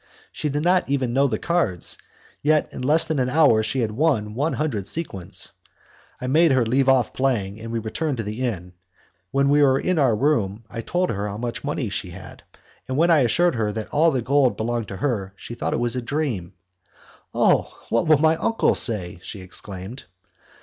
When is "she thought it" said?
15.35-15.77